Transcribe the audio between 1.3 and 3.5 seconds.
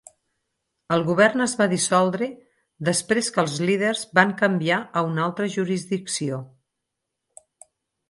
es va dissoldre després que